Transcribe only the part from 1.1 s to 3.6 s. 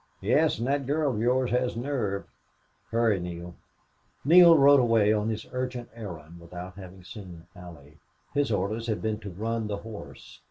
of yours has nerve. Hurry, Neale."